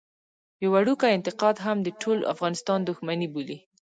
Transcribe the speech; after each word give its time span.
يو 0.63 0.69
وړوکی 0.75 1.09
انتقاد 1.17 1.55
هم 1.65 1.77
د 1.83 1.89
ټول 2.01 2.17
افغانستان 2.33 2.79
دښمني 2.89 3.27
بولي. 3.33 3.57